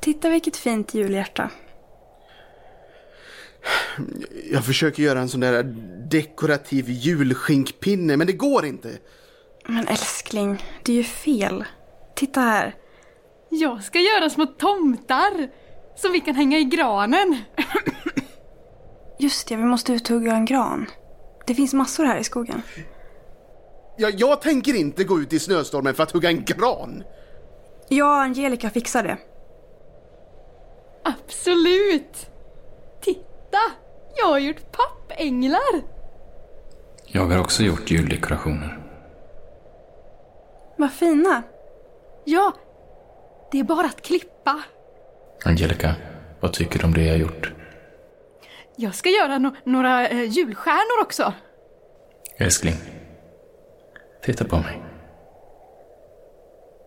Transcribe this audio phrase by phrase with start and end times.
[0.00, 1.50] Titta vilket fint julhjärta.
[4.50, 5.62] Jag försöker göra en sån där
[6.10, 8.98] dekorativ julskinkpinne, men det går inte.
[9.66, 11.64] Men älskling, det är ju fel.
[12.14, 12.74] Titta här.
[13.50, 15.50] Jag ska göra små tomtar
[15.96, 17.38] som vi kan hänga i granen.
[19.18, 20.86] Just det, vi måste uthugga en gran.
[21.46, 22.62] Det finns massor här i skogen.
[23.96, 27.02] Jag, jag tänker inte gå ut i snöstormen för att hugga en gran.
[27.88, 29.18] Jag och Angelica fixar det.
[31.08, 32.30] Absolut!
[33.00, 33.58] Titta!
[34.16, 35.82] Jag har gjort pappänglar!
[37.06, 38.78] Jag har också gjort juldekorationer.
[40.76, 41.42] Vad fina.
[42.24, 42.52] Ja,
[43.52, 44.62] det är bara att klippa.
[45.44, 45.94] Angelica,
[46.40, 47.52] vad tycker du om det jag har gjort?
[48.76, 51.32] Jag ska göra no några eh, julstjärnor också.
[52.36, 52.74] Älskling,
[54.22, 54.82] titta på mig.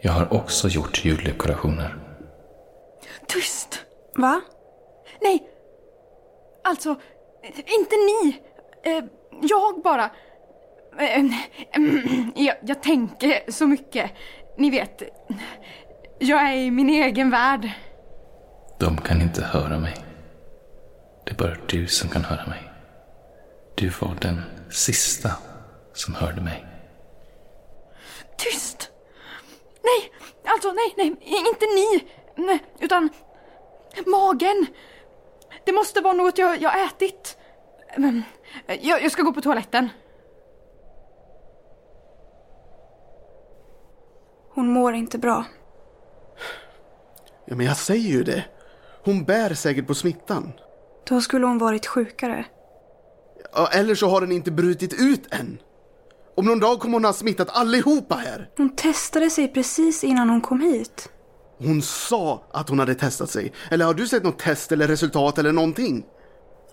[0.00, 2.11] Jag har också gjort juldekorationer.
[4.16, 4.40] Va?
[5.20, 5.48] Nej!
[6.64, 6.96] Alltså,
[7.56, 8.42] inte ni.
[8.82, 9.04] Eh,
[9.42, 10.10] jag bara.
[10.98, 11.24] Eh,
[12.34, 14.10] jag, jag tänker så mycket.
[14.56, 15.02] Ni vet,
[16.18, 17.70] jag är i min egen värld.
[18.78, 19.94] De kan inte höra mig.
[21.24, 22.62] Det är bara du som kan höra mig.
[23.74, 25.30] Du var den sista
[25.92, 26.66] som hörde mig.
[28.38, 28.90] Tyst!
[29.82, 30.12] Nej,
[30.44, 31.06] alltså nej, nej,
[31.48, 32.08] inte ni.
[32.46, 33.08] Nej, utan
[34.22, 34.66] magen.
[35.64, 37.36] Det måste vara något jag, jag ätit.
[38.66, 39.88] Jag, jag ska gå på toaletten.
[44.54, 45.44] Hon mår inte bra.
[47.44, 48.44] Ja, men jag säger ju det.
[49.04, 50.52] Hon bär säkert på smittan.
[51.08, 52.44] Då skulle hon varit sjukare.
[53.54, 55.58] Ja, eller så har den inte brutit ut än.
[56.36, 58.50] Om någon dag kommer hon ha smittat allihopa här.
[58.56, 61.08] Hon testade sig precis innan hon kom hit.
[61.64, 63.52] Hon sa att hon hade testat sig.
[63.70, 66.04] Eller har du sett något test eller resultat eller någonting?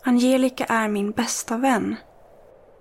[0.03, 1.95] Angelica är min bästa vän.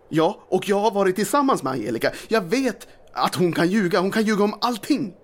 [0.08, 2.12] Ja, och jag har varit tillsammans med Angelica.
[2.28, 4.00] Jag vet att hon kan ljuga.
[4.00, 5.14] Hon kan ljuga om allting.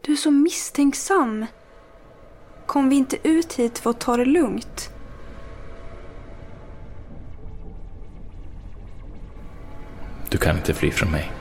[0.00, 1.46] Du är så misstänksam.
[2.66, 4.90] Kom vi inte ut hit för att ta det lugnt?
[10.30, 11.32] Du kan inte fly från mig.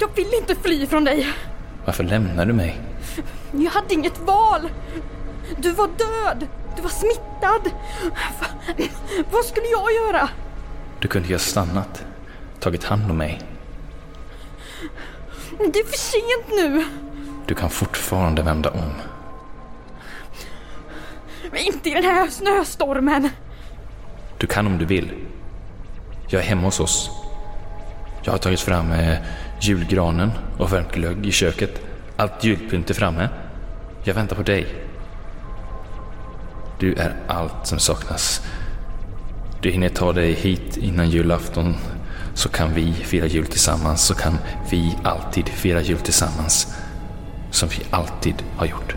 [0.00, 1.26] Jag vill inte fly från dig.
[1.90, 2.80] Varför lämnar du mig?
[3.52, 4.70] Jag hade inget val.
[5.58, 6.46] Du var död.
[6.76, 7.72] Du var smittad.
[8.40, 8.46] Va-
[9.30, 10.28] Vad skulle jag göra?
[11.00, 12.04] Du kunde ju ha stannat.
[12.60, 13.40] Tagit hand om mig.
[15.58, 16.84] Det är för sent nu.
[17.46, 18.92] Du kan fortfarande vända om.
[21.50, 23.28] Men inte i den här snöstormen.
[24.38, 25.12] Du kan om du vill.
[26.28, 27.10] Jag är hemma hos oss.
[28.22, 29.18] Jag har tagit fram eh,
[29.60, 31.80] julgranen och värmt glögg i köket.
[32.16, 33.28] Allt julpynt är framme.
[34.04, 34.66] Jag väntar på dig.
[36.78, 38.42] Du är allt som saknas.
[39.60, 41.74] Du hinner ta dig hit innan julafton
[42.34, 44.06] så kan vi fira jul tillsammans.
[44.06, 44.38] Så kan
[44.70, 46.76] vi alltid fira jul tillsammans.
[47.50, 48.94] Som vi alltid har gjort.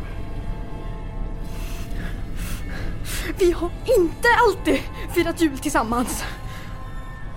[3.39, 4.79] Vi har inte alltid
[5.13, 6.23] firat jul tillsammans.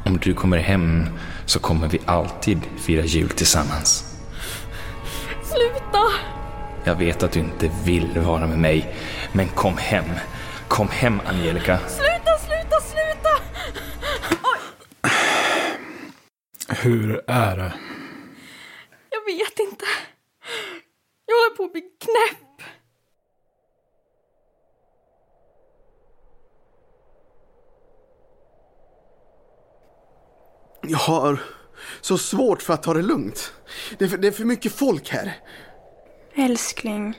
[0.07, 1.05] Om du kommer hem
[1.47, 4.05] så kommer vi alltid fira jul tillsammans.
[5.43, 6.03] Sluta!
[6.85, 8.95] Jag vet att du inte vill vara med mig,
[9.33, 10.05] men kom hem.
[10.69, 11.79] Kom hem, Angelica.
[11.79, 13.31] Sluta, sluta, sluta!
[16.69, 17.73] Hur är det?
[19.11, 19.85] Jag vet inte.
[21.27, 22.46] Jag håller på att bli knäpp.
[30.89, 31.41] Jag har
[32.01, 33.53] så svårt för att ta det lugnt.
[33.99, 35.33] Det är för, det är för mycket folk här.
[36.35, 37.19] Älskling,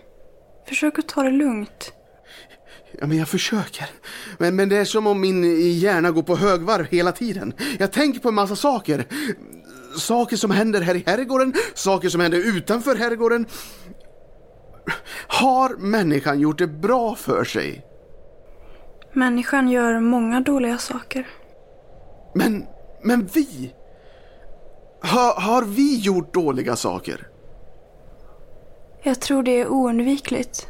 [0.67, 1.93] försök att ta det lugnt.
[2.99, 3.85] Ja, men jag försöker.
[4.37, 7.53] Men, men det är som om min hjärna går på högvarv hela tiden.
[7.79, 9.05] Jag tänker på en massa saker.
[9.97, 13.45] Saker som händer här i herrgården, saker som händer utanför herrgården.
[15.27, 17.85] Har människan gjort det bra för sig?
[19.13, 21.27] Människan gör många dåliga saker.
[22.35, 22.65] Men,
[23.01, 23.73] men vi?
[25.01, 27.27] Har, har vi gjort dåliga saker?
[29.03, 30.67] Jag tror det är oundvikligt.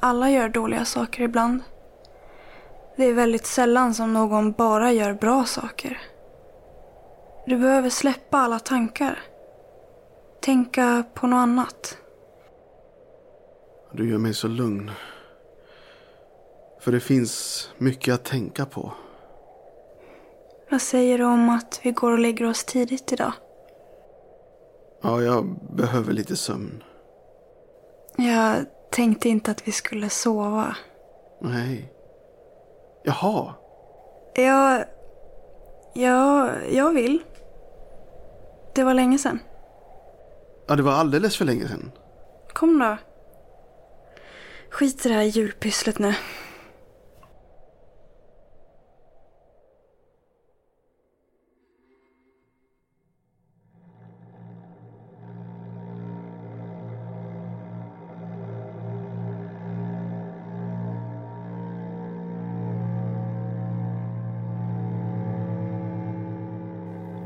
[0.00, 1.62] Alla gör dåliga saker ibland.
[2.96, 6.00] Det är väldigt sällan som någon bara gör bra saker.
[7.46, 9.18] Du behöver släppa alla tankar.
[10.40, 11.98] Tänka på något annat.
[13.92, 14.90] Du gör mig så lugn.
[16.80, 18.92] För det finns mycket att tänka på.
[20.70, 23.32] Vad säger du om att vi går och lägger oss tidigt idag?
[25.02, 25.44] Ja, jag
[25.76, 26.82] behöver lite sömn.
[28.16, 28.56] Jag
[28.90, 30.76] tänkte inte att vi skulle sova.
[31.40, 31.92] Nej.
[33.04, 33.54] Jaha.
[34.34, 34.84] Jag...
[35.94, 37.22] Ja, jag vill.
[38.74, 39.38] Det var länge sedan.
[40.68, 41.92] Ja, det var alldeles för länge sedan.
[42.52, 42.96] Kom då.
[44.70, 46.14] Skit i det här julpysslet nu.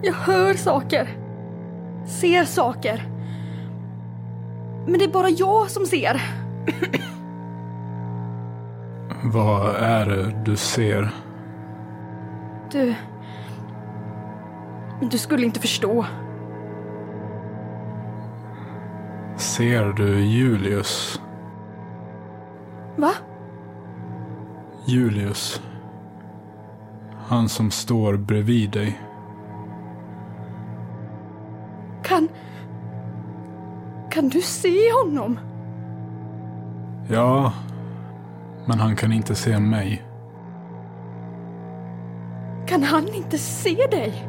[0.05, 1.09] Jag hör saker.
[2.07, 3.09] Ser saker.
[4.87, 6.23] Men det är bara jag som ser.
[9.25, 11.11] Vad är det du ser?
[12.71, 12.95] Du...
[15.11, 16.07] Du skulle inte förstå.
[19.37, 21.21] Ser du Julius?
[22.97, 23.13] Va?
[24.87, 25.63] Julius.
[27.27, 29.01] Han som står bredvid dig.
[32.05, 32.29] Kan...
[34.11, 35.39] Kan du se honom?
[37.09, 37.53] Ja,
[38.67, 40.05] men han kan inte se mig.
[42.67, 44.29] Kan han inte se dig?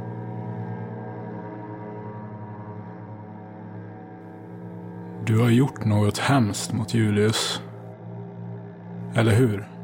[5.26, 7.62] Du har gjort något hemskt mot Julius.
[9.16, 9.75] Eller hur?